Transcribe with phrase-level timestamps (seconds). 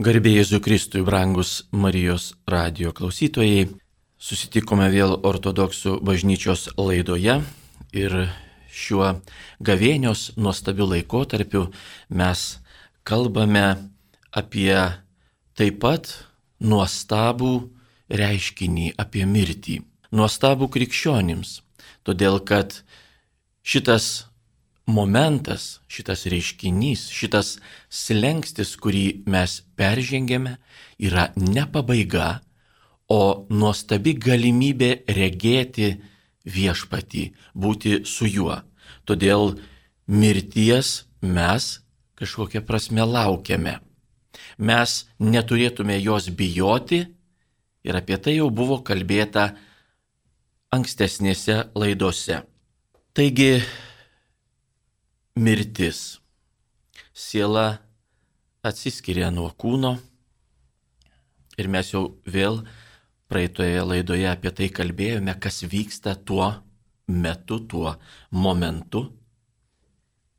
[0.00, 3.66] Garbėjai Jėzui Kristui, brangus Marijos radio klausytojai,
[4.16, 7.34] susitikome vėl ortodoksų bažnyčios laidoje
[7.92, 8.14] ir
[8.72, 9.10] šiuo
[9.60, 11.66] gavėnios nuostabiu laikotarpiu
[12.08, 12.44] mes
[13.04, 13.66] kalbame
[14.32, 14.72] apie
[15.60, 16.14] taip pat
[16.64, 17.52] nuostabų
[18.08, 19.82] reiškinį, apie mirtį.
[20.16, 21.58] Nuostabų krikščionims,
[22.08, 22.80] todėl kad
[23.60, 24.29] šitas
[24.90, 27.56] momentas, šitas reiškinys, šitas
[27.90, 30.56] slengstis, kurį mes peržengėme,
[30.98, 32.40] yra ne pabaiga,
[33.10, 35.94] o nuostabi galimybė regėti
[36.46, 38.60] viešpatį, būti su juo.
[39.04, 39.56] Todėl
[40.06, 41.80] mirties mes
[42.20, 43.78] kažkokią prasme laukiame.
[44.58, 47.02] Mes neturėtume jos bijoti
[47.82, 49.50] ir apie tai jau buvo kalbėta
[50.70, 52.42] ankstesnėse laidose.
[53.16, 53.58] Taigi
[55.40, 56.20] mirtis.
[57.16, 57.80] Siela
[58.62, 59.94] atsiskiria nuo kūno
[61.56, 62.60] ir mes jau vėl
[63.30, 66.50] praeitoje laidoje apie tai kalbėjome, kas vyksta tuo
[67.08, 67.94] metu, tuo
[68.30, 69.06] momentu.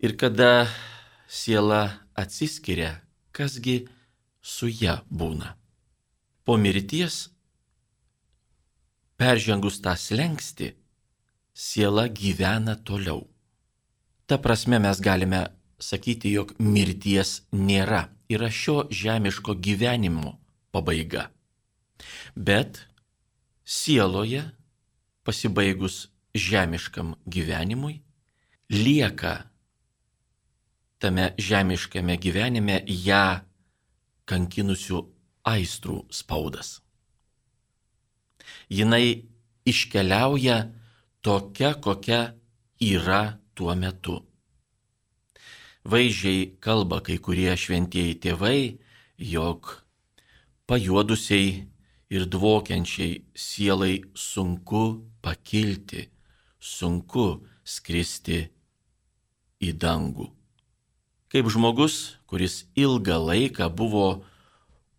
[0.05, 0.67] Ir kada
[1.25, 1.81] siela
[2.13, 2.99] atsiskiria,
[3.33, 3.87] kasgi
[4.41, 5.55] su ja būna.
[6.45, 7.29] Po mirties,
[9.17, 10.73] peržengus tą slengsti,
[11.53, 13.30] siela gyvena toliau.
[14.31, 15.41] Ta prasme mes galime
[15.75, 18.05] sakyti, jog mirties nėra.
[18.31, 20.37] Yra šio žemiško gyvenimo
[20.71, 21.25] pabaiga.
[22.31, 22.79] Bet
[23.67, 24.45] sieloje,
[25.27, 27.97] pasibaigus žemiškam gyvenimui,
[28.71, 29.33] lieka
[31.03, 33.41] tame žemiškame gyvenime ją
[34.31, 35.03] kankinusių
[35.43, 36.77] aistrų spaudas.
[38.71, 39.27] Jinai
[39.67, 40.63] iškeliauja
[41.19, 42.23] tokia, kokia
[42.79, 44.21] yra tuo metu.
[45.83, 48.77] Vaizdžiai kalba kai kurie šventieji tėvai,
[49.17, 49.71] jog
[50.69, 51.67] pajuodusiai
[52.11, 54.83] ir dvokiančiai sielai sunku
[55.25, 56.09] pakilti,
[56.59, 58.43] sunku skristi
[59.61, 60.27] į dangų.
[61.31, 64.23] Kaip žmogus, kuris ilgą laiką buvo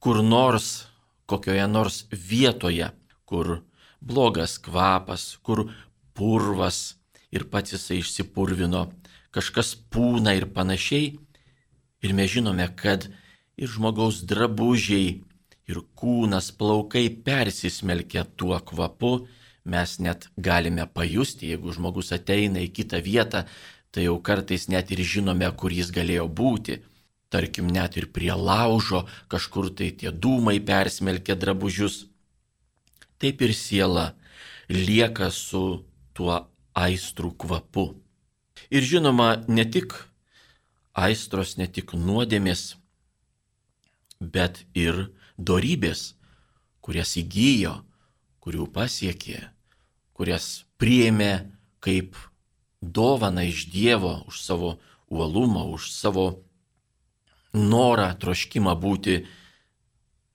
[0.03, 0.89] kur nors,
[1.29, 2.89] kokioje nors vietoje,
[3.29, 3.61] kur
[4.01, 5.69] blogas kvapas, kur
[6.17, 6.97] purvas,
[7.33, 8.87] ir pats jisai išsipurvino,
[9.33, 11.17] kažkas pūna ir panašiai.
[12.03, 13.09] Ir mes žinome, kad
[13.57, 15.23] ir žmogaus drabužiai,
[15.71, 19.27] ir kūnas, plaukai persismelkia tuo kvapu,
[19.65, 23.45] mes net galime pajusti, jeigu žmogus ateina į kitą vietą,
[23.95, 26.81] tai jau kartais net ir žinome, kur jis galėjo būti.
[27.33, 32.07] Tarkim, net ir prie laužo kažkur tai tie dūmai persmelkia drabužius.
[33.17, 34.13] Taip ir siela
[34.69, 37.93] lieka su tuo aistrų kvapu.
[38.73, 39.95] Ir žinoma, ne tik
[40.93, 42.77] aistros, ne tik nuodėmės,
[44.21, 46.13] bet ir darybės,
[46.85, 47.81] kurias įgyjo,
[48.43, 49.39] kurių pasiekė,
[50.17, 51.33] kurias priėmė
[51.83, 52.17] kaip
[52.83, 54.79] dovana iš Dievo už savo
[55.11, 56.43] uolumą, už savo
[57.55, 59.23] norą, troškimą būti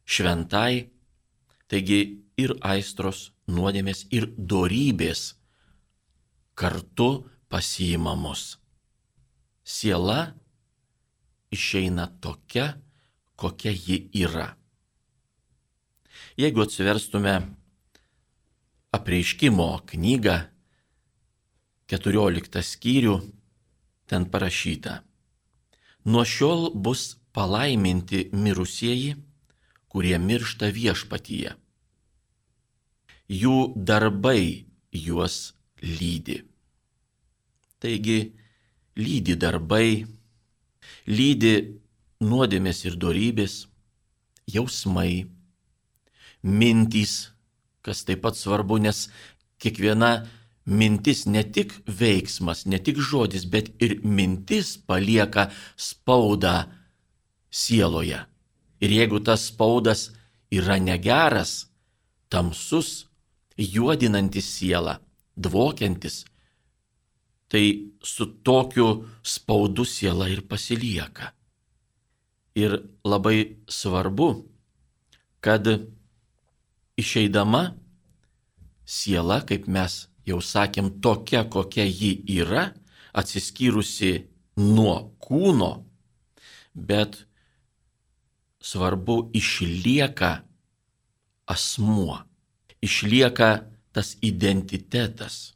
[0.07, 0.87] šventai.
[1.67, 5.36] Taigi ir aistros, nuodėmės, ir darybės
[6.57, 8.57] kartu pasiimamos.
[9.63, 10.33] Siela
[11.53, 12.81] išeina tokia,
[13.35, 14.55] kokia ji yra.
[16.37, 17.35] Jeigu atsiverstume
[18.97, 20.37] apreiškimo knygą,
[21.93, 23.15] 14 skyrių,
[24.09, 25.03] ten parašyta.
[26.09, 29.13] Nuo šiol bus palaiminti mirusieji,
[29.91, 31.53] kurie miršta viešpatyje.
[33.29, 36.41] Jų darbai juos lydi.
[37.79, 38.19] Taigi
[38.97, 40.05] lydi darbai,
[41.07, 41.55] lydi
[42.23, 43.67] nuodėmės ir darybės,
[44.49, 45.27] jausmai,
[46.41, 47.31] mintys,
[47.85, 49.07] kas taip pat svarbu, nes
[49.61, 50.25] kiekviena
[50.67, 56.67] mintis ne tik veiksmas, ne tik žodis, bet ir mintis palieka spaudą
[57.51, 58.19] sieloje.
[58.83, 60.11] Ir jeigu tas spaudas
[60.53, 61.67] yra negeras,
[62.29, 63.07] tamsus,
[63.57, 64.99] juodinantis sielą,
[65.37, 66.25] dvokiantis,
[67.47, 71.31] tai su tokiu spaudu siela ir pasilieka.
[72.57, 74.29] Ir labai svarbu,
[75.39, 75.67] kad
[76.97, 77.77] išeidama
[78.85, 82.71] siela, kaip mes jau sakėm, tokia, kokia ji yra,
[83.17, 85.71] atsiskyrusi nuo kūno,
[86.73, 87.23] bet
[88.61, 90.31] svarbu išlieka
[91.47, 92.19] asmuo,
[92.83, 93.51] išlieka
[93.97, 95.55] tas identitetas.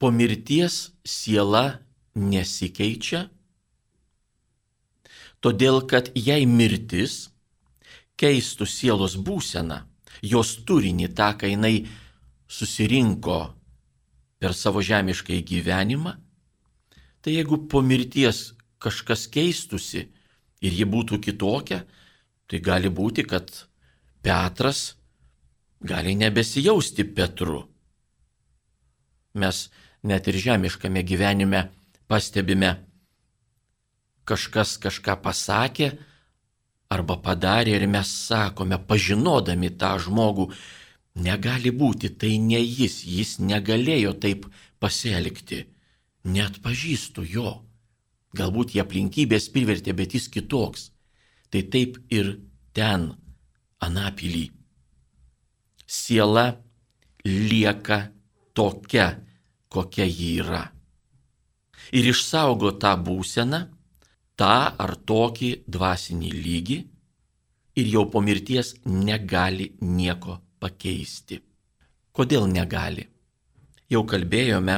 [0.00, 1.78] Po mirties siela
[2.18, 3.28] nesikeičia,
[5.40, 7.30] Todėl, kad jei mirtis
[8.20, 9.80] keistų sielos būseną,
[10.20, 11.86] jos turinį, tą, ką jinai
[12.50, 13.38] susirinko
[14.40, 16.12] per savo žemišką gyvenimą,
[17.24, 18.50] tai jeigu po mirties
[18.80, 20.04] kažkas keistusi
[20.60, 21.86] ir ji būtų kitokia,
[22.44, 23.48] tai gali būti, kad
[24.20, 24.99] Petras
[25.80, 27.64] gali nebesijausti Petru.
[29.34, 29.70] Mes
[30.02, 31.68] net ir žemiškame gyvenime
[32.10, 32.74] pastebime,
[34.24, 35.90] kažkas kažką pasakė
[36.90, 40.50] arba padarė ir mes sakome, pažinodami tą žmogų,
[41.14, 44.46] negali būti, tai ne jis, jis negalėjo taip
[44.82, 45.64] pasielgti,
[46.24, 47.60] net pažįstu jo.
[48.36, 50.90] Galbūt jie aplinkybės privertė, bet jis kitoks.
[51.50, 52.36] Tai taip ir
[52.74, 53.10] ten,
[53.82, 54.59] anapilį.
[55.90, 56.46] Siela
[57.24, 57.98] lieka
[58.54, 59.08] tokia,
[59.68, 60.62] kokia ji yra.
[61.98, 63.60] Ir išsaugo tą būseną,
[64.38, 66.78] tą ar tokį dvasinį lygį
[67.82, 71.40] ir jau po mirties negali nieko pakeisti.
[72.14, 73.06] Kodėl negali?
[73.90, 74.76] Jau kalbėjome,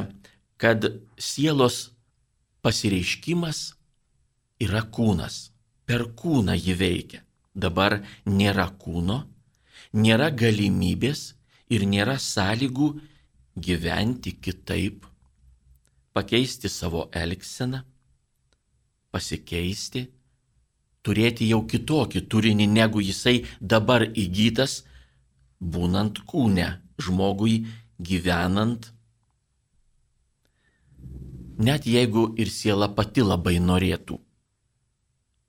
[0.57, 0.85] kad
[1.17, 1.91] sielos
[2.65, 3.59] pasireiškimas
[4.65, 5.51] yra kūnas.
[5.85, 7.21] Per kūną jį veikia.
[7.53, 9.19] Dabar nėra kūno,
[9.93, 11.33] nėra galimybės
[11.73, 12.89] ir nėra sąlygų
[13.55, 15.05] gyventi kitaip,
[16.13, 17.83] pakeisti savo elgseną,
[19.13, 20.07] pasikeisti,
[21.05, 24.81] turėti jau kitokį turinį, negu jisai dabar įgytas,
[25.59, 26.67] būnant kūne,
[27.01, 27.63] žmogui
[27.99, 28.93] gyvenant
[31.57, 34.17] net jeigu ir siela pati labai norėtų.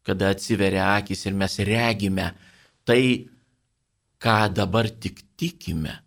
[0.05, 2.33] Kada atsiveria akis ir mes regime
[2.85, 3.29] tai,
[4.25, 5.99] ką dabar tik tikime,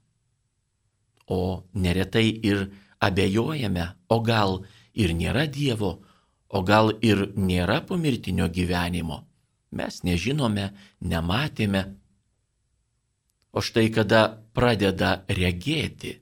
[1.29, 2.65] o neretai ir
[2.99, 4.63] abejojame, o gal
[4.97, 5.91] ir nėra Dievo,
[6.49, 9.21] o gal ir nėra pomirtinio gyvenimo.
[9.77, 10.71] Mes nežinome,
[11.03, 11.83] nematėme.
[13.53, 14.21] O štai kada
[14.55, 16.15] pradeda regėti,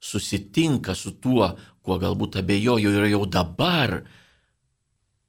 [0.00, 1.52] susitinka su tuo,
[1.82, 4.00] kuo galbūt abejoju ir jau dabar,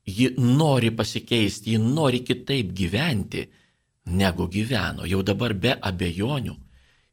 [0.07, 3.43] ji nori pasikeisti, ji nori kitaip gyventi,
[4.07, 6.55] negu gyveno, jau dabar be abejonių.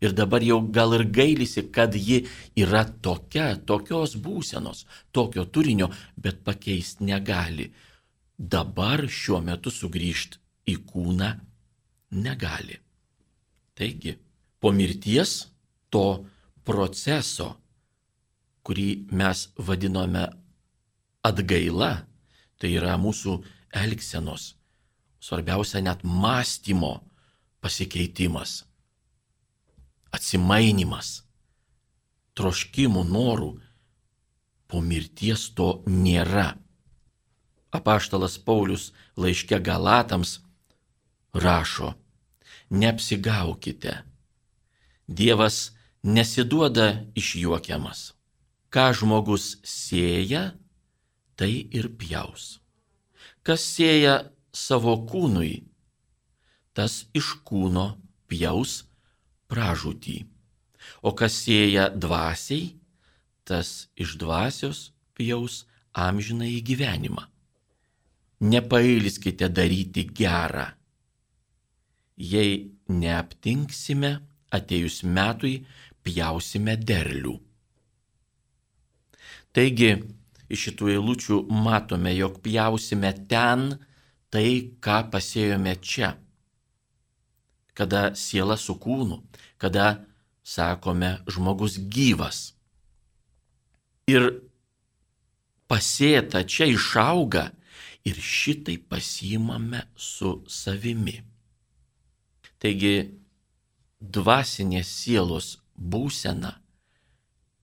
[0.05, 2.25] Ir dabar jau gal ir gailisi, kad ji
[2.61, 7.70] yra tokia, tokios būsenos, tokio turinio, bet pakeisti negali.
[8.37, 10.41] Dabar šiuo metu sugrįžti
[10.75, 11.31] į kūną
[12.20, 12.76] negali.
[13.75, 14.17] Taigi,
[14.61, 15.46] po mirties
[15.91, 16.25] to
[16.67, 17.55] proceso,
[18.64, 20.26] kurį mes vadinome
[21.25, 21.93] atgaila,
[22.58, 23.38] tai yra mūsų
[23.85, 24.55] elgsenos,
[25.24, 27.00] svarbiausia net mąstymo
[27.64, 28.64] pasikeitimas,
[30.12, 31.22] atsimainimas,
[32.36, 33.52] troškimų, norų,
[34.68, 36.58] po mirties to nėra.
[37.72, 40.42] Apaštalas Paulius laiške Galatams
[41.32, 41.94] rašo,
[42.68, 43.96] neapsigaukite.
[45.08, 45.72] Dievas
[46.04, 48.12] nesiduoda išjuokiamas.
[48.68, 50.52] Ką žmogus sėja,
[51.38, 52.58] tai ir pjaus.
[53.46, 54.16] Kas sėja
[54.54, 55.64] savo kūnui,
[56.74, 57.88] tas iš kūno
[58.30, 58.84] pjaus
[59.50, 60.16] pražūtį.
[61.04, 62.74] O kas sėja dvasiai,
[63.44, 65.64] tas iš dvasios pjaus
[65.94, 67.26] amžiną į gyvenimą.
[68.44, 70.66] Nepailskite daryti gerą.
[72.17, 74.19] Jei neaptinksime,
[74.55, 75.56] atėjus metui
[76.05, 77.34] pjausime derlių.
[79.55, 79.90] Taigi,
[80.50, 83.72] iš šitų eilučių matome, jog pjausime ten
[84.34, 86.17] tai, ką pasėjome čia.
[87.79, 89.20] Kada siela su kūnu,
[89.62, 90.03] kada,
[90.43, 92.41] sakome, žmogus gyvas.
[94.10, 94.26] Ir
[95.70, 97.53] pasėta čia išauga
[98.05, 101.20] ir šitai pasimame su savimi.
[102.58, 103.14] Taigi,
[104.00, 106.56] dvasinės sielos būsena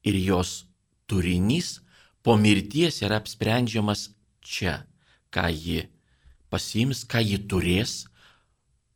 [0.08, 0.62] ir jos
[1.06, 1.80] turinys
[2.24, 4.10] po mirties yra apsprendžiamas
[4.42, 4.86] čia,
[5.34, 5.82] ką ji
[6.52, 7.94] pasims, ką ji turės,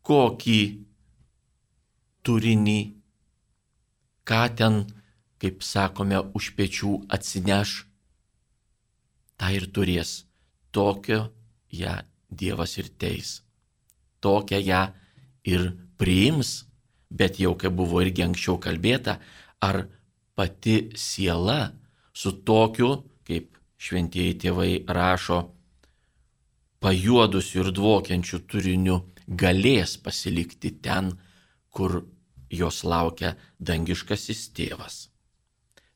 [0.06, 0.60] kokį
[2.26, 2.82] turinį,
[4.28, 4.84] ką ten,
[5.42, 7.86] kaip sakome, už pečių atsineš,
[9.40, 10.24] tą ir turės.
[10.76, 11.30] Tokio
[11.72, 12.02] ją
[12.36, 13.40] Dievas ir teis.
[14.20, 14.82] Tokią ją
[15.48, 16.66] ir priims
[17.16, 19.20] bet jau kaip buvo irgi anksčiau kalbėta,
[19.64, 19.86] ar
[20.36, 21.72] pati siela
[22.14, 25.40] su tokiu, kaip šventieji tėvai rašo,
[26.86, 31.16] pajuodusiu ir dvokiančiu turiniu galės pasilikti ten,
[31.74, 32.04] kur
[32.54, 34.98] jos laukia dangiškasis tėvas.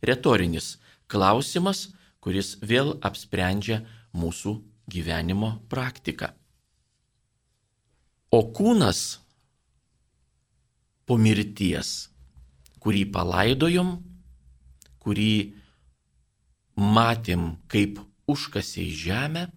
[0.01, 3.84] Retorinis klausimas, kuris vėl apsprendžia
[4.17, 4.55] mūsų
[4.89, 6.31] gyvenimo praktiką.
[8.34, 9.19] O kūnas
[11.05, 12.10] po mirties,
[12.81, 13.93] kurį palaidojom,
[15.05, 15.31] kurį
[16.98, 19.48] matėm kaip užkasė į žemę,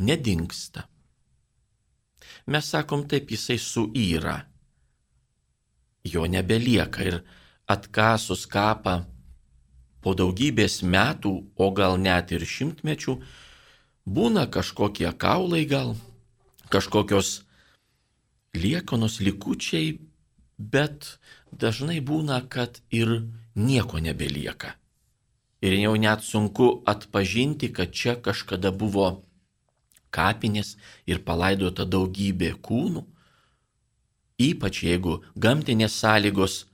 [0.00, 0.86] nedingsta.
[2.46, 4.36] Mes sakom taip, jisai suyra.
[6.04, 7.20] Jo nebelieka ir
[7.68, 9.04] atkasus kapą
[10.00, 13.18] po daugybės metų, o gal net ir šimtmečių,
[14.08, 15.94] būna kažkokie kaulai gal,
[16.72, 17.42] kažkokios
[18.56, 20.00] liekanos likučiai,
[20.58, 21.18] bet
[21.52, 24.74] dažnai būna, kad ir nieko nebelieka.
[25.60, 29.20] Ir jau net sunku atpažinti, kad čia kažkada buvo
[30.14, 30.76] kapinės
[31.06, 33.04] ir palaidota daugybė kūnų,
[34.40, 36.64] ypač jeigu gamtinės sąlygos,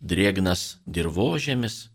[0.00, 1.88] drėgnas dirbožėmis,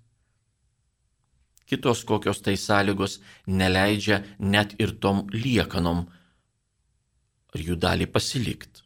[1.69, 6.05] kitos kokios tai sąlygos neleidžia net ir tom liekanom
[7.53, 8.83] ar jų dalį pasilikti.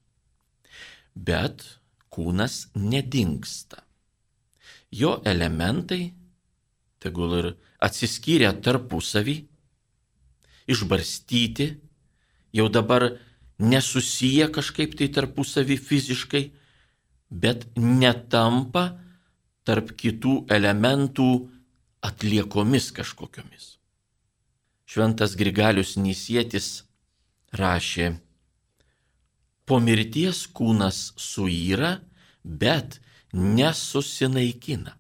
[1.15, 1.63] Bet
[2.13, 3.81] kūnas nedingsta.
[4.91, 6.13] Jo elementai,
[7.01, 7.47] tegul ir
[7.83, 9.37] atsiskyrę tarpusavį,
[10.67, 11.77] išbarstyti,
[12.53, 13.17] jau dabar
[13.59, 16.43] nesusiję kažkaip tai tarpusavį fiziškai,
[17.31, 18.85] bet netampa
[19.67, 21.29] tarp kitų elementų
[22.07, 23.75] atliekomis kažkokiomis.
[24.87, 26.85] Šventas Grigalius Nysietis
[27.51, 28.13] rašė,
[29.67, 31.97] po mirties kūnas suyra,
[32.43, 33.01] bet
[33.33, 34.95] nesusinaikina.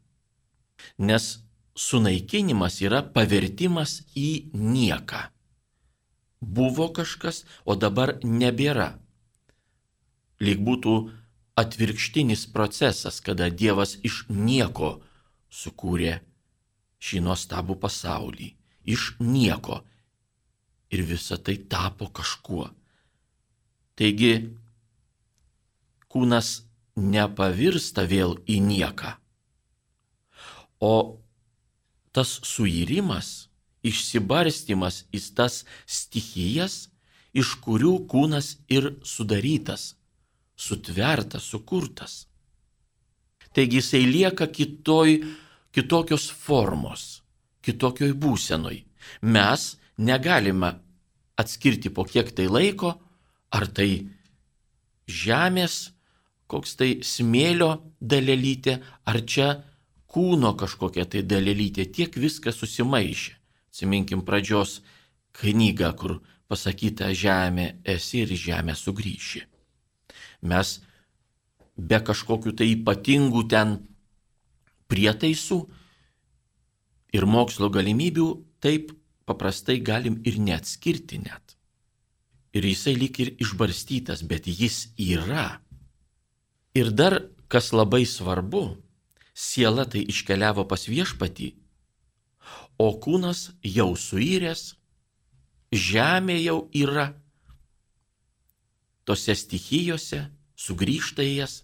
[0.99, 1.37] Nes
[1.77, 5.23] sunaikinimas yra pavertimas į nieką
[6.41, 8.97] buvo kažkas, o dabar nebėra.
[10.39, 10.95] Lyg būtų
[11.57, 14.99] atvirkštinis procesas, kada Dievas iš nieko
[15.49, 16.19] sukūrė
[17.01, 18.53] šį nuostabų pasaulį.
[18.87, 19.81] Iš nieko.
[20.93, 22.69] Ir visa tai tapo kažkuo.
[23.97, 24.53] Taigi,
[26.07, 26.61] kūnas
[26.95, 29.17] nepavirsta vėl į nieką.
[30.79, 31.19] O
[32.13, 33.46] tas suirimas
[33.89, 36.87] išsibarstimas į tas stichijas,
[37.33, 39.95] iš kurių kūnas ir sudarytas,
[40.57, 42.25] sutvertas, sukurtas.
[43.53, 45.21] Taigi jisai lieka kitoj,
[45.73, 47.23] kitokios formos,
[47.65, 48.83] kitokioj būsenoj.
[49.21, 49.63] Mes
[49.97, 50.73] negalime
[51.37, 52.95] atskirti po kiek tai laiko,
[53.53, 54.09] ar tai
[55.07, 55.93] žemės,
[56.47, 59.49] koks tai smėlio dalelytė, ar čia
[60.11, 63.36] kūno kažkokia tai dalelytė, tiek viskas susimaišė.
[63.77, 64.79] Atsiminkim pradžios
[65.37, 66.15] knygą, kur
[66.49, 69.43] pasakyta žemė esi ir žemė sugrįši.
[70.49, 70.71] Mes
[71.77, 73.75] be kažkokių tai ypatingų ten
[74.89, 75.59] prietaisų
[77.13, 78.25] ir mokslo galimybių
[78.65, 78.95] taip
[79.29, 81.53] paprastai galim ir neatskirti net.
[82.57, 85.61] Ir jisai lyg ir išbarstytas, bet jis yra.
[86.73, 88.65] Ir dar, kas labai svarbu,
[89.37, 91.53] siela tai iškeliavo pas viešpatį
[92.77, 94.75] o kūnas jau suyręs,
[95.73, 97.11] žemė jau yra
[99.07, 100.25] tose stichijose,
[100.59, 101.61] sugrįžta į jas,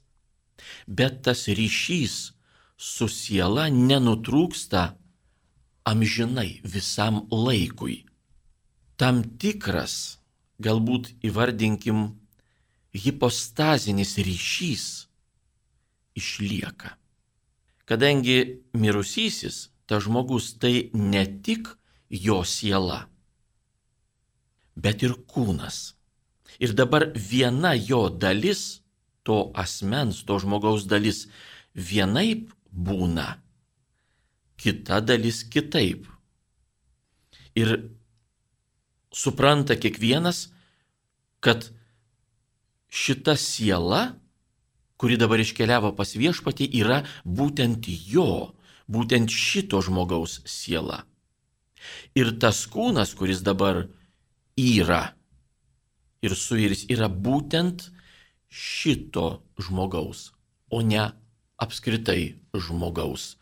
[0.88, 2.16] bet tas ryšys
[2.78, 4.84] su siela nenutrūksta
[5.84, 8.04] amžinai visam laikui.
[8.96, 10.20] Tam tikras,
[10.64, 12.14] galbūt įvardinkim,
[12.96, 14.86] hipostazinis ryšys
[16.16, 16.96] išlieka.
[17.84, 21.68] Kadangi mirusysis tas žmogus tai ne tik
[22.10, 23.08] jo siela,
[24.76, 25.94] bet ir kūnas.
[26.62, 28.84] Ir dabar viena jo dalis,
[29.24, 31.26] to asmens, to žmogaus dalis,
[31.74, 33.40] vienaip būna,
[34.60, 36.06] kita dalis kitaip.
[37.58, 37.74] Ir
[39.14, 40.50] supranta kiekvienas,
[41.44, 41.70] kad
[42.94, 44.14] šita siela,
[44.98, 48.54] kuri dabar iškeliavo pas viešpatį, yra būtent jo,
[48.88, 51.04] būtent šito žmogaus siela.
[52.16, 53.86] Ir tas kūnas, kuris dabar
[54.60, 55.14] yra
[56.24, 57.90] ir suiris, yra būtent
[58.48, 60.32] šito žmogaus,
[60.72, 61.10] o ne
[61.60, 63.34] apskritai žmogaus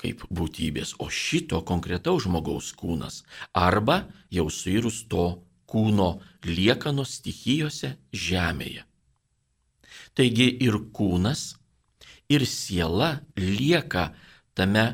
[0.00, 3.20] kaip būtybės, o šito konkretaus žmogaus kūnas
[3.52, 5.26] arba jau suirus to
[5.70, 6.14] kūno
[6.46, 8.86] liekanos stichijose žemėje.
[10.16, 11.60] Taigi ir kūnas,
[12.32, 14.10] ir siela lieka
[14.54, 14.84] tame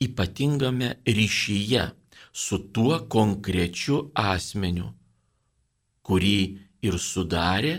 [0.00, 1.84] ypatingame ryšyje
[2.32, 4.90] su tuo konkrečiu asmeniu,
[6.06, 6.36] kurį
[6.86, 7.74] ir sudarė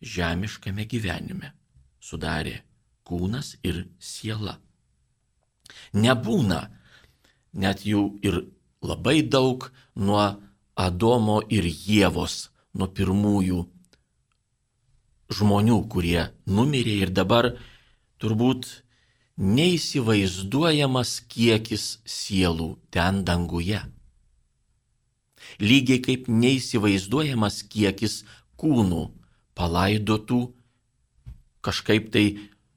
[0.00, 1.52] žemiškame gyvenime.
[2.00, 2.60] Sudarė
[3.06, 4.58] kūnas ir siela.
[5.94, 6.60] Nebūna
[7.56, 8.44] net jų ir
[8.82, 10.26] labai daug nuo
[10.76, 13.62] Adomo ir Jėvos nuo pirmųjų
[15.32, 17.54] žmonių, kurie numirė ir dabar
[18.20, 18.68] turbūt
[19.36, 23.82] neįsivaizduojamas kiekis sielų ten danguje.
[25.60, 28.22] Lygiai kaip neįsivaizduojamas kiekis
[28.56, 29.02] kūnų
[29.56, 30.40] palaidotų,
[31.60, 32.26] kažkaip tai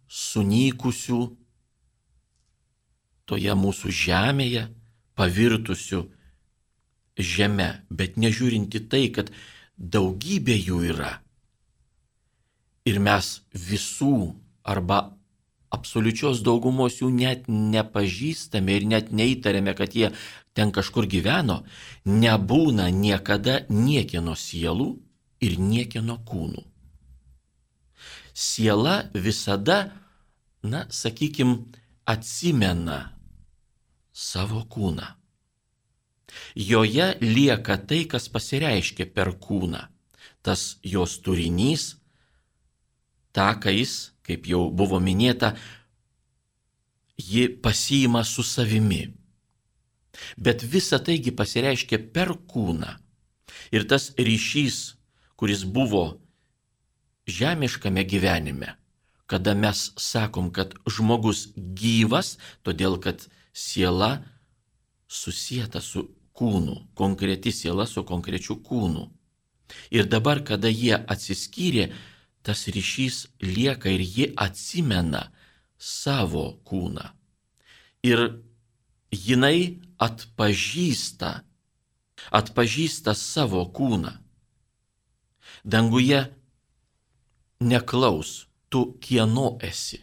[0.09, 1.19] sunykusių
[3.29, 4.67] toje mūsų žemėje,
[5.15, 6.03] pavirtusių
[7.19, 9.31] žemę, bet nežiūrinti tai, kad
[9.77, 11.11] daugybė jų yra.
[12.87, 15.18] Ir mes visų arba
[15.73, 20.11] absoliučios daugumos jų net nepažįstame ir net neįtarėme, kad jie
[20.57, 21.61] ten kažkur gyveno,
[22.05, 24.89] nebūna niekada niekieno sielų
[25.45, 26.65] ir niekieno kūnų.
[28.33, 29.91] Siela visada,
[30.63, 31.69] na, sakykim,
[32.07, 32.99] atsimena
[34.15, 35.15] savo kūną.
[36.55, 39.81] Joje lieka tai, kas pasireiškia per kūną.
[40.45, 41.95] Tas jos turinys,
[43.35, 45.55] takais, kaip jau buvo minėta,
[47.17, 49.07] ji pasiima su savimi.
[50.37, 52.95] Bet visa taigi pasireiškia per kūną.
[53.73, 54.77] Ir tas ryšys,
[55.39, 56.19] kuris buvo
[57.29, 58.75] žemiškame gyvenime,
[59.29, 64.19] kada mes sakom, kad žmogus gyvas, todėl kad siela
[65.09, 66.07] susijęta su
[66.37, 69.09] kūnu, konkreti siela su konkrečiu kūnu.
[69.93, 71.91] Ir dabar, kada jie atsiskyrė,
[72.43, 75.29] tas ryšys lieka ir ji atsimena
[75.77, 77.05] savo kūną.
[78.03, 78.41] Ir
[79.11, 81.31] jinai atpažįsta,
[82.31, 84.13] atpažįsta savo kūną.
[85.63, 86.21] Danguje
[87.59, 89.99] neklaus, tu kieno esi,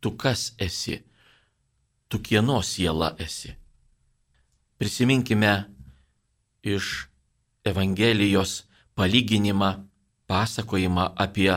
[0.00, 1.02] tu kas esi,
[2.08, 3.52] tu kieno siela esi.
[4.78, 5.52] Prisiminkime
[6.64, 7.06] iš
[7.64, 8.64] Evangelijos
[8.96, 9.89] palyginimą,
[10.30, 11.50] pasakojimą apie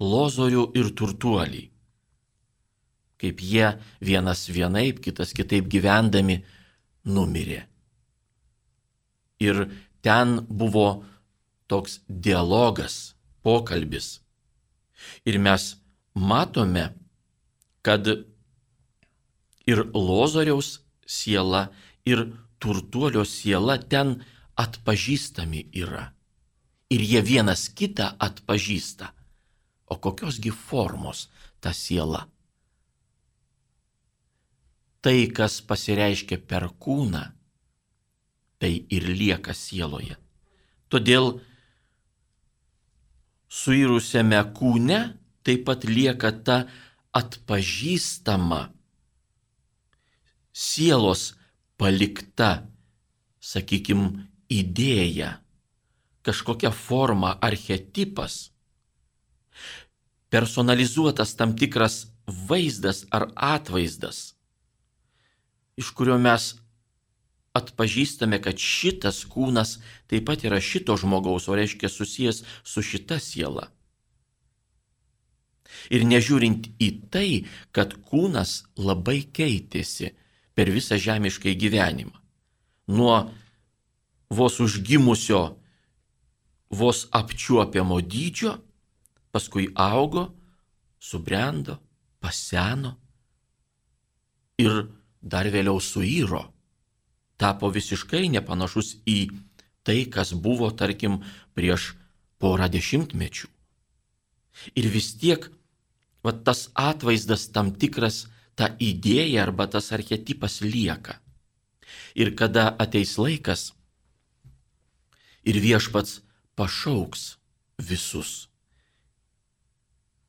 [0.00, 1.64] lozorių ir turtuolį.
[3.20, 6.38] Kaip jie vienas vienaip, kitas kitaip gyvendami
[7.04, 7.66] numirė.
[9.44, 9.66] Ir
[10.00, 11.02] ten buvo
[11.68, 13.12] toks dialogas,
[13.44, 14.20] pokalbis
[15.24, 15.76] Ir mes
[16.14, 16.90] matome,
[17.82, 18.06] kad
[19.66, 21.68] ir Lozoriaus siela,
[22.04, 22.26] ir
[22.60, 24.20] turtuolio siela ten
[24.60, 26.10] atpažįstami yra.
[26.90, 29.12] Ir jie vienas kitą atpažįsta.
[29.90, 31.28] O kokiosgi formos
[31.62, 32.24] ta siela?
[35.00, 37.22] Tai, kas pasireiškia per kūną,
[38.60, 40.18] tai ir lieka sieloje.
[40.92, 41.38] Todėl
[43.48, 45.00] suirusiame kūne
[45.46, 46.58] taip pat lieka ta
[47.16, 48.60] atpažįstama
[50.52, 51.30] sielos
[51.80, 52.66] palikta,
[53.40, 55.38] sakykime, idėja,
[56.26, 58.50] kažkokia forma, archetipas,
[60.30, 64.34] personalizuotas tam tikras vaizdas ar atvaizdas,
[65.80, 66.54] iš kurio mes
[67.56, 69.78] atpažįstame, kad šitas kūnas
[70.10, 73.70] taip pat yra šito žmogaus, o reiškia susijęs su šita siela.
[75.90, 80.12] Ir nežiūrint į tai, kad kūnas labai keitėsi
[80.54, 82.14] per visą žemiškai gyvenimą.
[82.90, 83.30] Nuo
[84.30, 85.59] vos užgimusio,
[86.70, 88.54] vos apčiuopiamo dydžio,
[89.30, 90.30] paskui augo,
[90.98, 91.78] subrendo,
[92.20, 92.96] paseno
[94.60, 94.86] ir
[95.20, 96.44] dar vėliau suiro
[97.40, 99.30] tapo visiškai nepanašus į
[99.86, 101.22] tai, kas buvo, tarkim,
[101.56, 101.94] prieš
[102.40, 103.48] porą dešimtmečių.
[104.76, 105.48] Ir vis tiek,
[106.24, 111.16] va, tas atvaizdas tam tikras, ta idėja arba tas archetipas lieka.
[112.12, 113.70] Ir kada ateis laikas
[115.48, 116.20] ir viešpats
[116.58, 117.36] pašauks
[117.80, 118.50] visus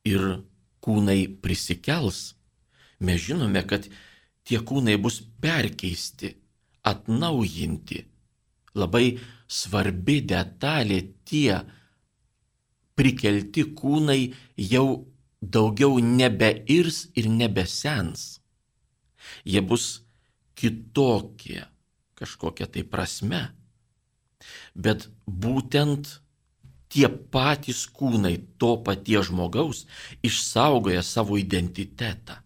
[0.07, 0.41] ir
[0.81, 2.33] kūnai prisikels,
[3.01, 3.85] mes žinome, kad
[4.47, 6.35] tie kūnai bus perkeisti
[6.87, 8.05] atnaujinti.
[8.77, 9.19] Labai
[9.51, 11.59] svarbi detalė tie
[12.97, 14.21] prikelti kūnai
[14.71, 14.85] jau
[15.41, 18.39] daugiau nebeirs ir nebesens.
[19.45, 20.01] Jie bus
[20.57, 21.65] kitokie
[22.17, 23.41] kažkokia tai prasme.
[24.75, 26.17] Bet būtent
[26.91, 29.85] tie patys kūnai to paties žmogaus
[30.23, 32.41] išsaugoja savo identitetą.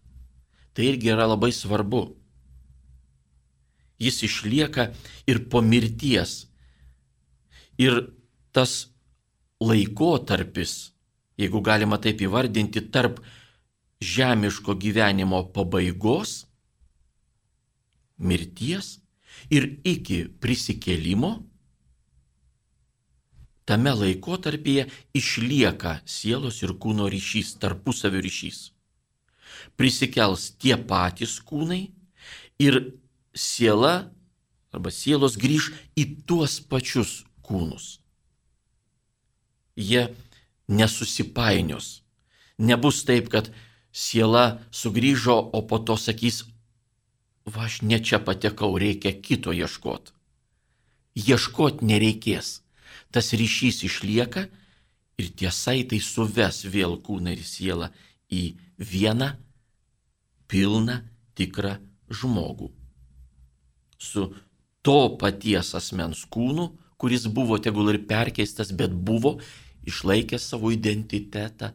[0.76, 2.04] Tai irgi yra labai svarbu
[3.98, 4.90] jis išlieka
[5.26, 6.46] ir po mirties.
[7.78, 8.12] Ir
[8.52, 8.88] tas
[9.60, 10.92] laikotarpis,
[11.40, 13.20] jeigu galima taip įvardinti, tarp
[14.00, 16.44] žemiško gyvenimo pabaigos,
[18.16, 18.98] mirties
[19.52, 21.36] ir iki prisikėlimo,
[23.66, 24.86] tame laikotarpyje
[25.18, 28.70] išlieka sielos ir kūno ryšys, tarpusavio ryšys.
[29.76, 31.82] Prisikels tie patys kūnai
[32.62, 32.80] ir
[33.34, 34.08] siela
[34.72, 37.98] arba sielos grįž į tuos pačius kūnus.
[39.76, 40.08] Jie
[40.68, 42.02] nesusipainios.
[42.58, 43.50] Nebus taip, kad
[43.92, 46.44] siela sugrįžo, o po to sakys,
[47.44, 50.14] va aš ne čia patekau, reikia kito ieškoti.
[51.16, 52.60] Ieškoti nereikės.
[53.16, 54.42] Tas ryšys išlieka
[55.16, 57.86] ir tie saitai suves vėl kūną ir sielą
[58.28, 58.42] į
[58.76, 59.30] vieną
[60.52, 60.98] pilną
[61.32, 61.78] tikrą
[62.12, 62.68] žmogų.
[63.96, 64.26] Su
[64.84, 66.66] to paties asmens kūnu,
[67.00, 69.38] kuris buvo tegul ir perkeistas, bet buvo
[69.88, 71.72] išlaikęs savo identitetą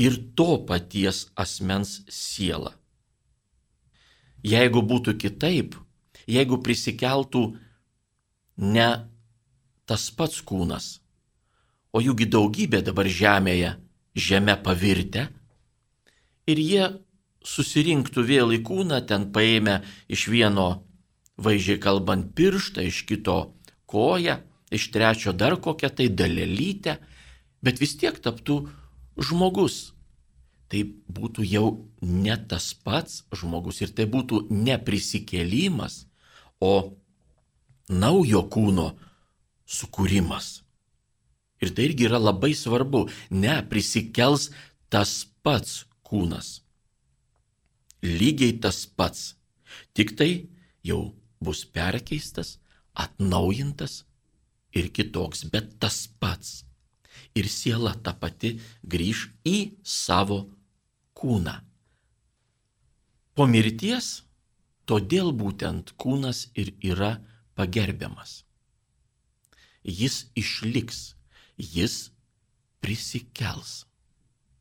[0.00, 2.72] ir to paties asmens sielą.
[4.40, 5.76] Jeigu būtų kitaip,
[6.24, 7.44] jeigu prisikeltų
[8.56, 8.88] ne
[9.88, 10.98] tas pats kūnas,
[11.92, 13.74] o jūgi daugybė dabar žemėje,
[14.18, 15.28] žemė pavirtę,
[16.48, 16.84] ir jie
[17.44, 19.80] susirinktų vėl į kūną, ten paėmę
[20.12, 20.68] iš vieno,
[21.40, 23.38] vaizdžiai kalbant, pirštą, iš kito
[23.88, 24.40] koją,
[24.74, 26.98] iš trečio dar kokią tai dalelytę,
[27.64, 28.66] bet vis tiek taptų
[29.16, 29.94] žmogus.
[30.68, 31.68] Tai būtų jau
[32.04, 36.04] ne tas pats žmogus ir tai būtų ne prisikėlimas,
[36.60, 36.98] o
[37.88, 38.90] naujo kūno
[39.68, 40.62] sukūrimas.
[41.60, 43.06] Ir tai irgi yra labai svarbu.
[43.30, 44.48] Ne prisikels
[44.88, 46.60] tas pats kūnas.
[48.02, 49.34] Lygiai tas pats.
[49.92, 50.30] Tik tai
[50.86, 52.56] jau bus perkeistas,
[52.94, 54.04] atnaujintas
[54.74, 56.62] ir kitoks, bet tas pats
[57.38, 60.40] ir siela ta pati grįž į savo
[61.18, 61.54] kūną.
[63.34, 64.08] Po mirties
[64.88, 67.18] todėl būtent kūnas ir yra
[67.58, 68.42] pagerbiamas.
[69.84, 71.14] Jis išliks,
[71.56, 72.10] jis
[72.80, 73.84] prisikels.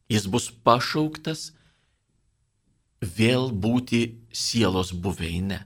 [0.09, 1.51] Jis bus pašauktas
[3.01, 5.59] vėl būti sielos buveinė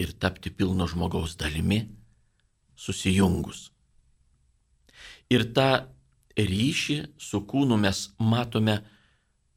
[0.00, 1.84] ir tapti pilno žmogaus dalimi
[2.74, 3.70] susijungus.
[5.30, 5.86] Ir tą
[6.36, 8.80] ryšį su kūnu mes matome,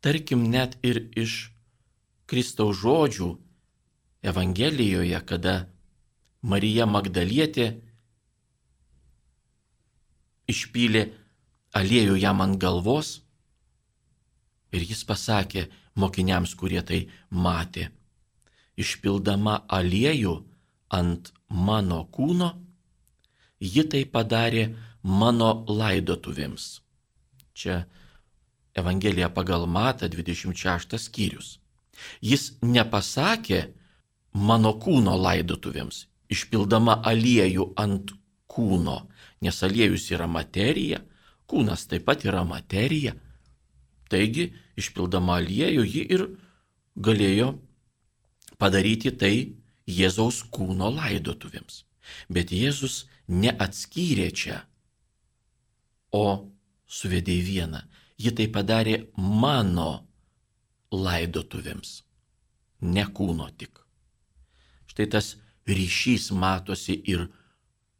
[0.04, 1.52] tarkim, net ir iš
[2.30, 3.32] Kristaus žodžių
[4.26, 5.56] Evangelijoje, kada
[6.42, 7.68] Marija Magdalietė
[10.52, 11.06] išpylė
[11.76, 13.20] aliejų jam ant galvos
[14.76, 17.90] ir jis pasakė mokiniams, kurie tai matė,
[18.76, 20.36] išpildama aliejų
[20.96, 22.52] ant mano kūno,
[23.60, 24.68] ji tai padarė
[25.04, 26.82] mano laidotuvėms.
[27.56, 27.86] Čia
[28.76, 31.60] Evangelija pagal Mata 26 skyrius.
[32.20, 33.62] Jis nepasakė
[34.36, 38.12] mano kūno laidotuvėms, išpildama aliejų ant
[38.52, 38.98] kūno,
[39.46, 41.02] nes aliejus yra materija,
[41.50, 43.16] kūnas taip pat yra materija.
[44.10, 46.28] Taigi, išpildama aliejų, ji ir
[46.96, 47.56] galėjo
[48.62, 49.36] padaryti tai
[49.86, 51.84] Jėzaus kūno laidotuvėms.
[52.30, 54.64] Bet Jėzus neatskyrė čia
[56.16, 56.26] o
[56.88, 57.82] suvedė į vieną.
[58.22, 60.06] Ji tai padarė mano
[60.96, 61.96] laidotuvėms,
[62.96, 63.82] ne kūno tik.
[64.92, 65.34] Štai tas
[65.68, 67.26] ryšys matosi ir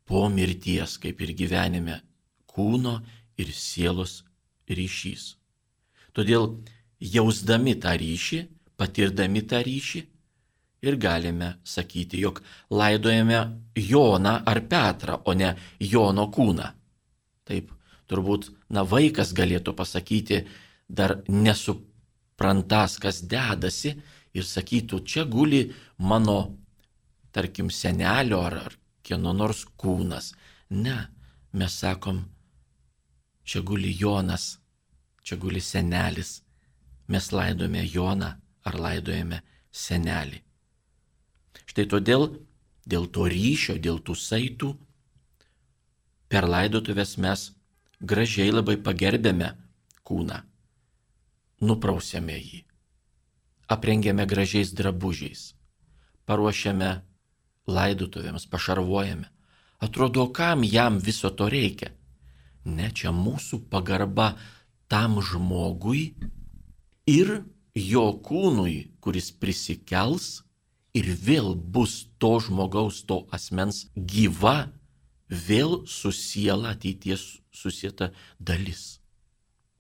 [0.06, 2.00] po mirties, kaip ir gyvenime,
[2.50, 3.00] kūno
[3.42, 4.22] ir sielos
[4.70, 5.36] ryšys.
[6.16, 6.52] Todėl
[7.02, 8.42] jausdami tą ryšį,
[8.80, 10.04] patirdami tą ryšį,
[10.86, 13.40] ir galime sakyti, jog laidojame
[13.76, 16.70] Joną ar Petrą, o ne Jono kūną.
[17.46, 17.72] Taip,
[18.10, 20.44] turbūt, na, vaikas galėtų pasakyti,
[20.88, 23.96] dar nesuprantas, kas dedasi
[24.36, 26.40] ir sakytų, čia guli mano,
[27.34, 30.34] tarkim, senelio ar, ar kieno nors kūnas.
[30.70, 30.98] Ne,
[31.54, 32.24] mes sakom,
[33.46, 34.58] čia guli Jonas,
[35.24, 36.42] čia guli senelis.
[37.08, 38.32] Mes laidojame Joną
[38.66, 40.42] ar laidojame senelį.
[41.70, 42.26] Štai todėl,
[42.86, 44.72] dėl to ryšio, dėl tų saitų,
[46.30, 47.52] per laidotuvės mes
[48.02, 49.52] gražiai labai pagerbėme
[50.06, 50.42] kūną,
[51.62, 52.64] nuprausėme jį,
[53.72, 55.54] aprengėme gražiais drabužiais,
[56.26, 56.90] paruošėme
[57.68, 59.30] laidutuvėms, pašarvojame.
[59.84, 61.92] Atrodo, kam jam viso to reikia?
[62.66, 64.34] Ne čia mūsų pagarba
[64.90, 66.16] tam žmogui
[67.06, 67.44] ir
[67.76, 70.46] jo kūnui, kuris prisikels
[70.96, 74.72] ir vėl bus to žmogaus, to asmens gyva
[75.30, 79.02] vėl su siela ateities susieta dalis.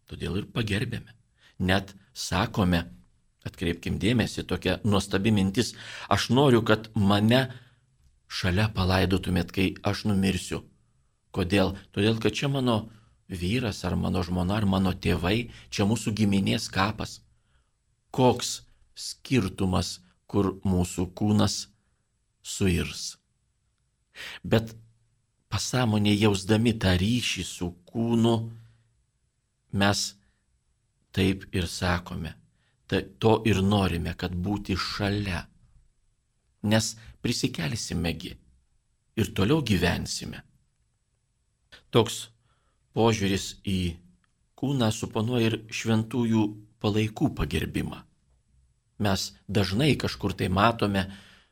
[0.09, 1.15] Todėl ir pagerbėme.
[1.57, 2.83] Net sakome,
[3.47, 5.73] atkreipkim dėmesį, tokia nuostabi mintis,
[6.09, 7.47] aš noriu, kad mane
[8.35, 10.63] šalia palaidotumėt, kai aš numirsiu.
[11.35, 11.75] Kodėl?
[11.95, 12.77] Todėl, kad čia mano
[13.27, 17.19] vyras ar mano žmona ar mano tėvai, čia mūsų giminės kapas.
[18.15, 18.61] Koks
[18.95, 21.55] skirtumas, kur mūsų kūnas
[22.43, 23.15] suirs.
[24.43, 24.75] Bet
[25.51, 28.35] pasąmonė jausdami tą ryšį su kūnu,
[29.75, 30.05] mes
[31.15, 32.35] taip ir sakome.
[32.87, 35.45] Ta, to ir norime, kad būti šalia.
[36.65, 38.33] Nes prisikelsimegi
[39.15, 40.41] ir toliau gyvensime.
[41.93, 42.25] Toks
[42.95, 43.79] požiūris į
[44.59, 46.43] kūną suponuoja ir šventųjų
[46.83, 48.01] palaikų pagerbimą.
[48.99, 51.05] Mes dažnai kažkur tai matome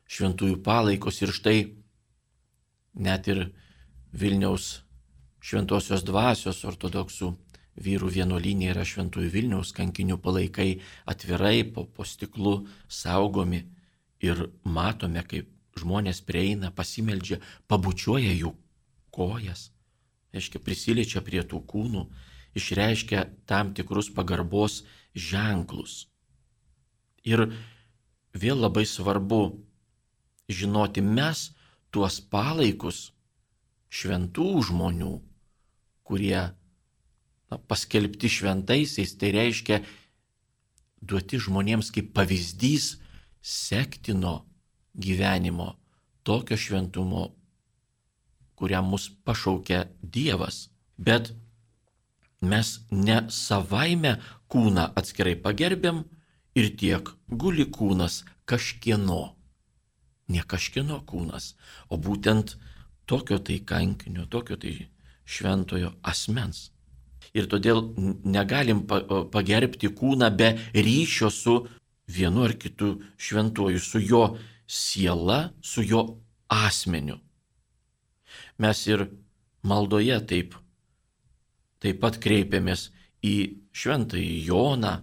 [0.07, 1.57] šventųjų palaikus ir štai
[2.93, 3.49] net ir
[4.13, 4.83] Vilniaus
[5.43, 7.33] šventosios dvasios ortodoksų
[7.83, 10.77] vyrų vienuolynė yra šventųjų Vilniaus kankinių palaikai
[11.09, 13.63] atvirai po, po stiklu saugomi
[14.23, 18.53] ir matome, kaip žmonės prieina, pasimeldžia, pabučiuoja jų
[19.13, 19.71] kojas,
[20.33, 22.05] reiškia prisiliečia prie tų kūnų,
[22.57, 24.83] išreiškia tam tikrus pagarbos
[25.13, 26.07] ženklus.
[27.25, 27.49] Ir
[28.33, 29.43] vėl labai svarbu
[30.49, 31.51] žinoti, mes
[31.93, 33.11] tuos palaikus
[33.93, 35.13] šventų žmonių,
[36.03, 39.83] kurie na, paskelbti šventaisiais, tai reiškia
[41.03, 42.97] duoti žmonėms kaip pavyzdys
[43.43, 44.45] sektino
[44.95, 45.75] gyvenimo,
[46.23, 47.35] tokio šventumo,
[48.55, 50.69] kuriam mus pašaukia Dievas.
[50.97, 51.33] Bet
[52.41, 54.15] mes ne savaime
[54.47, 56.03] kūną atskirai pagerbėm
[56.55, 59.35] ir tiek guli kūnas kažkieno.
[60.31, 61.53] Ne kažkieno kūnas,
[61.91, 62.55] o būtent
[63.05, 64.87] tokio tai kankinio, tokio tai
[65.25, 66.69] šventojo asmens.
[67.33, 67.81] Ir todėl
[68.23, 71.55] negalim pagerbti kūną be ryšio su
[72.13, 74.23] vienu ar kitu šventuoju, su jo
[74.67, 76.07] siela, su jo
[76.47, 77.19] asmeniu
[78.57, 79.07] mes ir
[79.63, 80.55] maldoje taip,
[81.81, 82.89] taip pat kreipiamės
[83.23, 83.35] į
[83.73, 84.93] šventąjį Joną,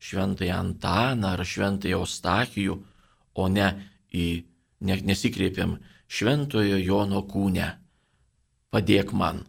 [0.00, 2.76] šventąjį Antaną ar šventąjį Ostachijų,
[3.34, 3.68] o ne
[4.12, 4.26] į,
[4.86, 5.78] ne, nesikreipiam
[6.08, 7.68] šventojo Jono kūne.
[8.70, 9.44] Padėk man,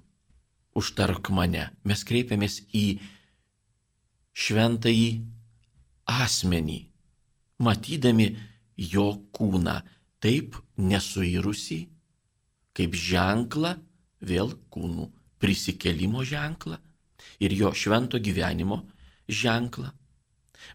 [0.77, 1.69] užtark mane.
[1.83, 2.85] Mes kreipiamės į
[4.33, 5.09] šventąjį
[6.11, 6.79] asmenį,
[7.61, 8.31] matydami
[8.77, 9.79] jo kūną,
[10.21, 11.85] taip nesuirusi,
[12.77, 13.75] kaip ženklą,
[14.21, 15.07] vėl kūnų
[15.41, 16.77] prisikelimo ženklą
[17.41, 18.81] ir jo švento gyvenimo
[19.29, 19.89] ženklą,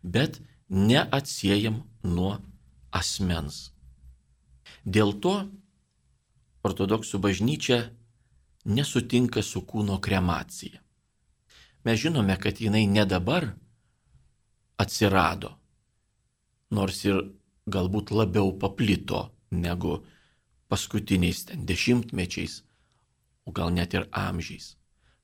[0.03, 2.37] bet neatsiejam nuo
[2.91, 3.71] asmens.
[4.87, 5.37] Dėl to
[6.67, 7.79] ortodoksų bažnyčia
[8.67, 10.83] nesutinka su kūno kremacija.
[11.87, 13.53] Mes žinome, kad jinai ne dabar
[14.83, 15.55] atsirado,
[16.71, 17.21] nors ir
[17.67, 20.01] galbūt labiau paplito negu
[20.69, 22.63] paskutiniais ten dešimtmečiais,
[23.47, 24.75] o gal net ir amžiais.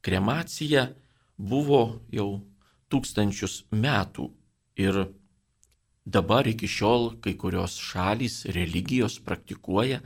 [0.02, 0.92] Kremacija
[1.36, 2.42] buvo jau
[2.90, 4.28] tūkstančius metų
[4.78, 5.08] ir
[6.04, 10.02] dabar iki šiol kai kurios šalys religijos praktikuoja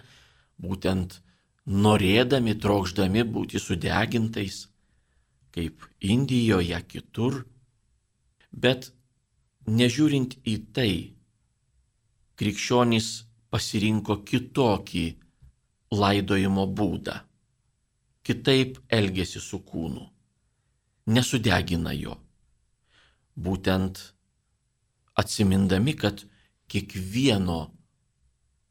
[0.61, 1.21] būtent
[1.67, 4.67] norėdami, trokšdami būti sudegintais,
[5.51, 7.45] kaip Indijoje, kitur.
[8.53, 8.93] Bet
[9.67, 11.16] nežiūrint į tai,
[12.37, 13.09] krikščionys
[13.51, 15.07] pasirinko kitokį
[15.97, 17.17] laidojimo būdą.
[18.27, 20.03] Kitaip elgesi su kūnu.
[21.07, 22.17] Nesudegina jo.
[23.37, 24.01] Būtent
[25.15, 26.25] atsimindami, kad
[26.67, 27.61] kiekvieno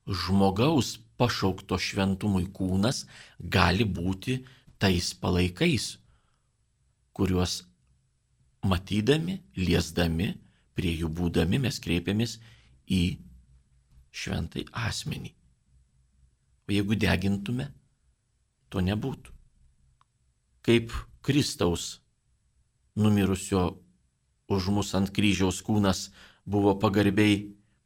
[0.05, 3.05] žmogaus pašaukto šventumui kūnas
[3.39, 4.41] gali būti
[4.77, 5.95] tais palaikais,
[7.15, 7.61] kuriuos
[8.67, 10.33] matydami, liesdami,
[10.75, 12.35] prie jų būdami mes kreipiamės
[12.91, 13.01] į
[14.15, 15.33] šventai asmenį.
[16.65, 17.69] O jeigu degintume,
[18.71, 19.33] to nebūtų.
[20.65, 20.93] Kaip
[21.25, 21.99] Kristaus
[22.97, 23.75] numirusio
[24.49, 26.07] už mus ant kryžiaus kūnas
[26.45, 27.43] buvo pagarbiai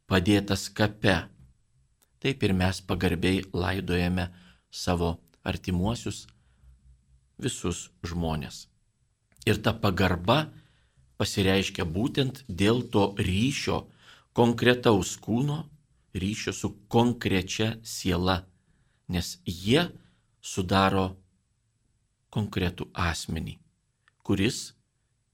[0.08, 1.16] padėtas kape,
[2.20, 4.30] taip ir mes pagarbiai laidojame
[4.70, 6.26] savo artimuosius
[7.40, 8.66] visus žmonės.
[9.48, 10.50] Ir ta pagarba
[11.20, 13.86] pasireiškia būtent dėl to ryšio
[14.36, 15.64] konkretaus kūno,
[16.14, 18.50] ryšio su konkrečia siela
[19.10, 19.88] nes jie
[20.40, 21.06] sudaro
[22.30, 23.56] konkretų asmenį,
[24.22, 24.70] kuris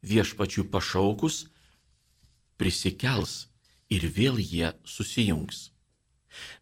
[0.07, 1.43] viešpačių pašaukus
[2.57, 3.35] prisikels
[3.93, 5.71] ir vėl jie susijungs.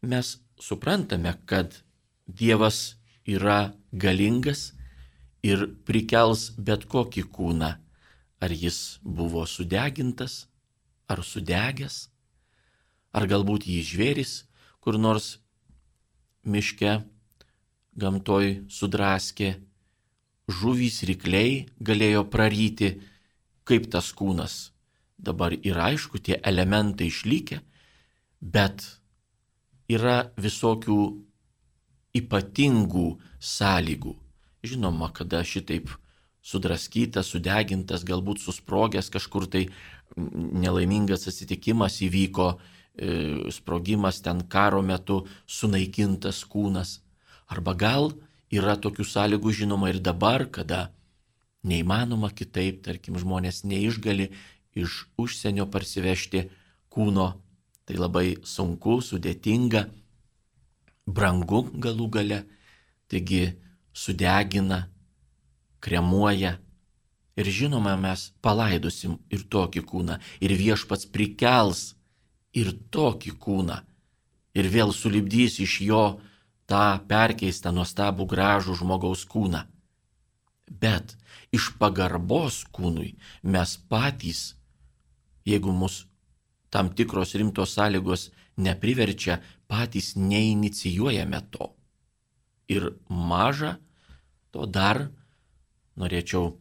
[0.03, 1.81] Mes suprantame, kad
[2.27, 2.97] Dievas
[3.29, 4.73] yra galingas
[5.45, 7.71] ir prikels bet kokį kūną,
[8.41, 10.47] ar jis buvo sudegintas,
[11.07, 12.09] ar sudegęs,
[13.15, 14.35] ar galbūt jį žvėris
[14.85, 15.39] kur nors
[16.45, 16.99] miške,
[17.97, 19.55] gamtoj sudraskė,
[20.61, 22.91] žuvys rykliai galėjo praryti,
[23.65, 24.57] kaip tas kūnas.
[25.17, 27.63] Dabar yra aišku, tie elementai išlikę,
[28.45, 28.85] bet
[29.89, 30.99] yra visokių
[32.21, 33.07] ypatingų
[33.41, 34.15] sąlygų.
[34.69, 35.89] Žinoma, kada šitaip
[36.45, 39.71] sudraskytas, sudegintas, galbūt susprogęs kažkur tai
[40.15, 42.53] nelaimingas atsitikimas įvyko,
[43.51, 47.01] sprogimas ten karo metu, sunaikintas kūnas.
[47.51, 48.13] Arba gal
[48.55, 50.93] yra tokių sąlygų žinoma ir dabar, kada
[51.67, 54.31] neįmanoma kitaip, tarkim, žmonės neišgali
[54.79, 56.49] iš užsienio parsivežti
[56.93, 57.35] kūno,
[57.85, 59.89] tai labai sunku, sudėtinga,
[61.07, 62.45] brangu galų gale,
[63.11, 63.57] taigi
[63.93, 64.87] sudegina,
[65.85, 66.59] kremuoja.
[67.35, 71.97] Ir žinoma, mes palaidosim ir tokį kūną, ir viešpats prikels
[72.55, 73.81] ir tokį kūną,
[74.55, 76.05] ir vėl sulibdys iš jo
[76.71, 79.65] tą perkeistą nuostabų gražų žmogaus kūną.
[80.71, 81.17] Bet
[81.53, 84.55] iš pagarbos kūnui mes patys,
[85.45, 86.05] jeigu mus
[86.73, 91.71] tam tikros rimtos sąlygos nepriverčia, patys neinicijuojame to.
[92.71, 93.77] Ir maža
[94.55, 95.11] to dar
[96.01, 96.55] norėčiau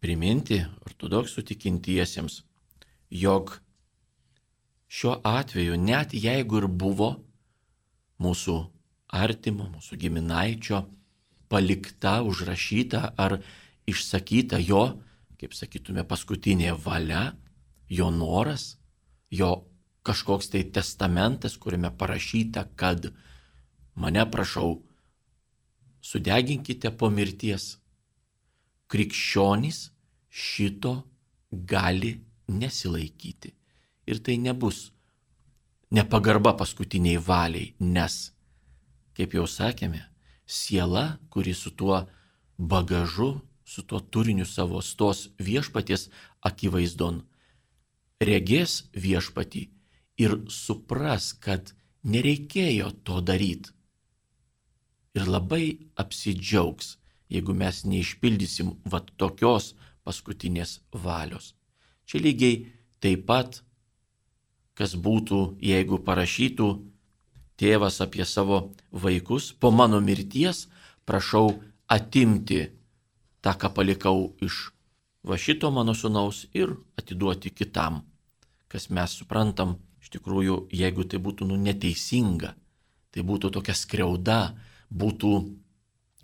[0.00, 2.40] priminti ortodoksų tikintiesiems,
[3.10, 3.58] jog
[4.96, 7.10] šiuo atveju net jeigu ir buvo
[8.22, 8.56] mūsų
[9.12, 10.80] artimo, mūsų giminaičio
[11.52, 13.38] palikta, užrašyta ar
[13.86, 14.86] išsakyta jo,
[15.36, 17.34] kaip sakytume, paskutinė valia,
[17.92, 18.76] jo noras,
[19.30, 19.66] jo
[20.06, 23.10] kažkoks tai testamentas, kuriame parašyta, kad
[23.94, 24.78] mane prašau,
[26.00, 27.76] sudeginkite po mirties.
[28.86, 29.90] Krikščionys
[30.30, 30.92] šito
[31.50, 32.12] gali
[32.46, 33.50] nesilaikyti.
[34.06, 34.90] Ir tai nebus
[35.90, 38.14] nepagarba paskutiniai valiai, nes,
[39.16, 40.02] kaip jau sakėme,
[40.46, 42.04] siela, kuri su tuo
[42.58, 46.08] bagažu, su tuo turiniu savo stos viešpaties
[46.46, 47.24] akivaizdon,
[48.22, 49.66] regės viešpatį
[50.22, 51.74] ir supras, kad
[52.06, 53.74] nereikėjo to daryti.
[55.16, 56.96] Ir labai apsidžiaugs,
[57.32, 59.74] jeigu mes neišpildysim va tokios
[60.06, 61.54] paskutinės valios.
[62.06, 62.66] Čia lygiai
[63.02, 63.62] taip pat,
[64.76, 66.68] kas būtų, jeigu parašytų
[67.56, 70.66] tėvas apie savo vaikus, po mano mirties
[71.08, 71.56] prašau
[71.88, 72.66] atimti
[73.40, 74.70] tą, ką palikau iš
[75.26, 78.04] va šito mano sunaus ir atiduoti kitam,
[78.68, 82.52] kas mes suprantam Iš tikrųjų, jeigu tai būtų nu, neteisinga,
[83.10, 84.54] tai būtų tokia skriauda,
[84.86, 85.30] būtų,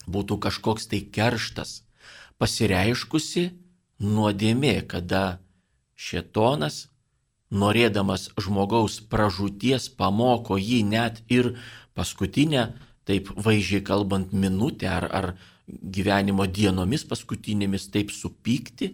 [0.06, 1.80] būtų kažkoks tai kerštas,
[2.38, 3.48] pasireiškusi
[4.06, 5.40] nuodėmė, kada
[5.98, 6.91] šetonas,
[7.52, 11.52] norėdamas žmogaus pražūties, pamoko jį net ir
[11.94, 12.70] paskutinę,
[13.04, 15.28] taip vaizdžiai kalbant, minutę ar, ar
[15.68, 18.92] gyvenimo dienomis paskutinėmis taip supykti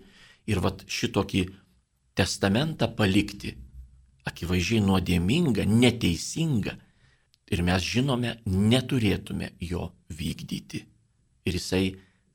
[0.49, 1.47] ir vat šitokį
[2.19, 3.55] testamentą palikti
[4.29, 6.75] akivaizdžiai nuodėminga, neteisinga
[7.53, 10.83] ir mes žinome, neturėtume jo vykdyti.
[11.49, 11.85] Ir jisai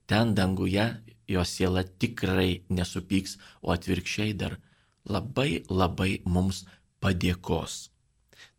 [0.10, 0.86] ten danguje,
[1.30, 4.58] jo siela tikrai nesupyks, o atvirkščiai dar
[5.06, 6.63] labai labai mums
[7.04, 7.89] padėkos.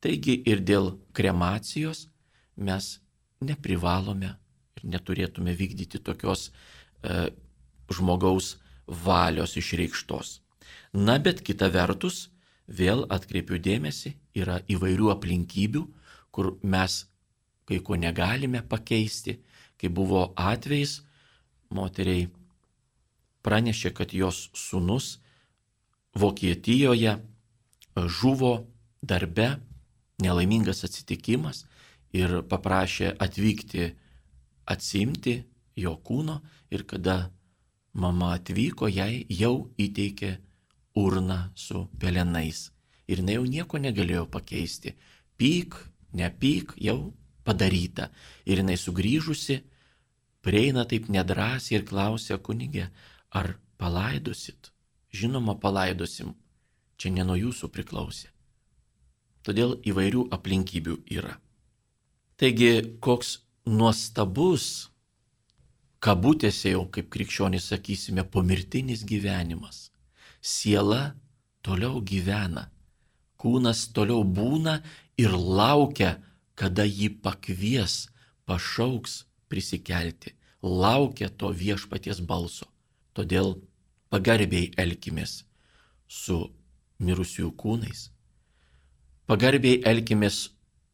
[0.01, 2.07] Taigi ir dėl kremacijos
[2.57, 2.99] mes
[3.45, 4.35] neprivalome
[4.77, 7.31] ir neturėtume vykdyti tokios e,
[7.93, 10.41] žmogaus valios išreikštos.
[10.95, 12.29] Na bet kita vertus,
[12.69, 15.83] vėl atkreipiu dėmesį, yra įvairių aplinkybių,
[16.31, 17.05] kur mes
[17.69, 19.39] kai ko negalime pakeisti,
[19.81, 21.01] kai buvo atvejs,
[21.75, 22.29] moteriai
[23.45, 25.19] pranešė, kad jos sunus
[26.15, 27.17] Vokietijoje
[28.07, 28.53] žuvo
[29.03, 29.49] darbe,
[30.23, 31.65] nelaimingas atsitikimas
[32.15, 33.91] ir paprašė atvykti
[34.71, 35.35] atsimti
[35.77, 36.39] jo kūno
[36.71, 37.31] ir kada
[37.93, 40.37] mama atvyko, jai jau įteikė
[40.99, 42.71] urną su pelenais.
[43.11, 44.95] Ir jinai jau nieko negalėjo pakeisti.
[45.37, 45.77] Pyk,
[46.17, 47.13] nepyk, jau
[47.45, 48.09] padaryta.
[48.47, 49.61] Ir jinai sugrįžusi,
[50.45, 52.89] prieina taip nedrasiai ir klausia kunigė,
[53.35, 54.74] ar palaidosit?
[55.15, 56.35] Žinoma, palaidosim.
[56.99, 58.31] Čia ne nuo jūsų priklausė.
[59.47, 61.37] Todėl įvairių aplinkybių yra.
[62.41, 63.37] Taigi, koks
[63.69, 64.91] nuostabus,
[66.03, 69.89] kabutėse jau kaip krikščionys sakysime, pomirtinis gyvenimas
[70.45, 71.15] siela
[71.65, 72.69] toliau gyvena,
[73.41, 74.83] kūnas toliau būna
[75.17, 76.19] ir laukia,
[76.55, 78.11] kada jį pakvies,
[78.45, 82.69] pašauks prisikelti, laukia to viešpaties balso.
[83.17, 83.57] Todėl
[84.15, 85.41] pagarbiai elkimės
[86.07, 86.37] su
[87.03, 88.03] mirusiųjų kūnais,
[89.27, 90.37] pagarbiai elkimės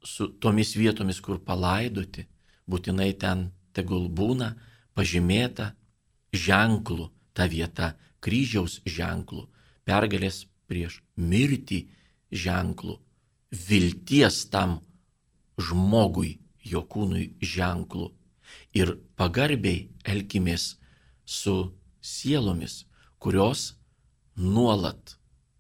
[0.00, 2.24] su tomis vietomis, kur palaidoti,
[2.64, 4.54] būtinai ten tegul būna
[4.96, 5.74] pažymėta
[6.32, 7.92] ženklu, ta vieta
[8.24, 9.48] kryžiaus ženklu,
[9.84, 11.82] pergalės prieš mirtį
[12.32, 12.96] ženklu,
[13.68, 14.78] vilties tam
[15.60, 18.14] žmogui, jo kūnui ženklu.
[18.72, 20.78] Ir pagarbiai elkimės
[21.24, 22.86] su sielomis,
[23.20, 23.74] kurios
[24.36, 25.16] nuolat,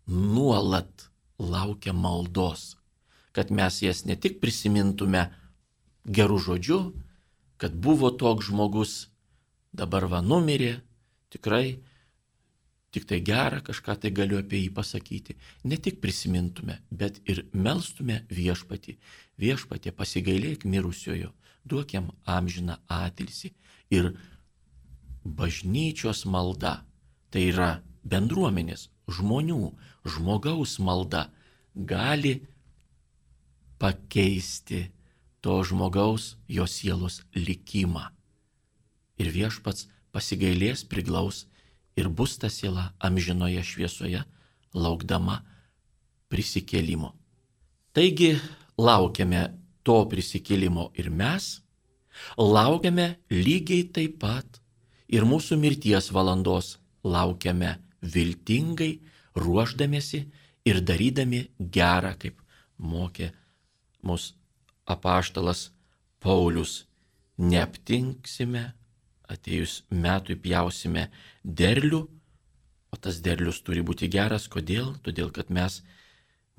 [0.08, 2.76] nuolat laukia maldos,
[3.32, 5.28] kad mes jas ne tik prisimintume
[6.04, 6.80] gerų žodžių,
[7.60, 8.94] kad buvo toks žmogus,
[9.72, 10.80] dabar va numirė,
[11.30, 11.78] tikrai
[12.90, 15.36] tik tai gerą kažką tai galiu apie jį pasakyti.
[15.64, 18.96] Ne tik prisimintume, bet ir melstume viešpatį.
[19.40, 21.30] Viešpatė pasigailėk mirusiojo,
[21.64, 23.52] duok jam amžiną atilsi.
[23.94, 24.14] Ir
[25.24, 26.80] bažnyčios malda,
[27.30, 27.70] tai yra
[28.04, 29.72] bendruomenės, žmonių,
[30.06, 31.28] žmogaus malda
[31.74, 32.40] gali
[33.80, 34.90] pakeisti
[35.40, 38.10] to žmogaus, jo sielos likimą.
[39.20, 41.46] Ir viešpats pasigailės, priglaus
[41.96, 44.24] ir bus ta siela amžinoje šviesoje,
[44.74, 45.40] laukdama
[46.30, 47.14] prisikėlimo.
[47.96, 48.36] Taigi
[48.78, 49.48] laukiame
[49.82, 51.60] to prisikėlimo ir mes,
[52.36, 54.60] laukiame lygiai taip pat
[55.08, 59.00] ir mūsų mirties valandos laukiame viltingai,
[59.36, 60.24] ruoždamėsi
[60.68, 62.40] ir darydami gerą, kaip
[62.78, 63.30] mokė
[64.02, 64.34] mus
[64.88, 65.70] apaštalas
[66.20, 66.84] Paulius.
[67.40, 68.66] Neaptinksime,
[69.30, 71.06] atėjus metui pjausime
[71.44, 72.00] derlių,
[72.90, 74.48] o tas derlius turi būti geras.
[74.50, 74.92] Kodėl?
[75.00, 75.80] Todėl, kad mes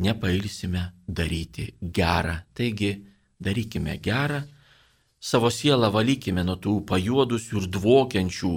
[0.01, 2.39] nepailsime daryti gerą.
[2.57, 2.95] Taigi,
[3.37, 4.41] darykime gerą,
[5.19, 8.53] savo sielą valykime nuo tų pajuodusių ir dvokiančių,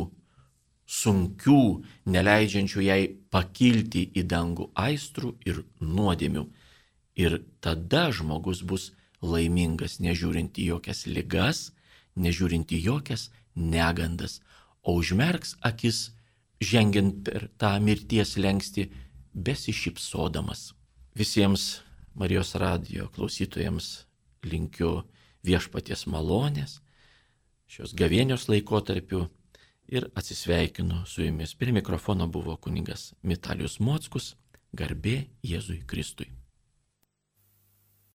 [0.87, 3.01] sunkių, neleidžiančių jai
[3.32, 6.45] pakilti į dangų aistrų ir nuodėmių.
[7.16, 8.91] Ir tada žmogus bus
[9.22, 11.70] laimingas, nežiūrint į jokias ligas,
[12.16, 14.41] nežiūrint į jokias negandas,
[14.82, 16.11] o užmerks akis,
[16.61, 18.91] žengiant per tą mirties lengsti,
[19.35, 20.72] besišypsodamas.
[21.14, 21.82] Visiems
[22.14, 24.05] Marijos radijo klausytojams
[24.47, 25.03] linkiu
[25.43, 26.78] viešpaties malonės
[27.66, 29.24] šios gavėnios laikotarpiu
[29.95, 31.55] ir atsisveikinu su jumis.
[31.55, 34.34] Prie mikrofono buvo kuningas Mitalius Mockus,
[34.74, 36.30] garbė Jėzui Kristui.